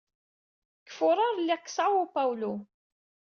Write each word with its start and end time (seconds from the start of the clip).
Deg 0.83 0.87
Fuṛaṛ, 0.97 1.31
lliɣ 1.37 1.59
deg 1.61 1.67
Sao 1.75 2.03
Paulo. 2.15 2.53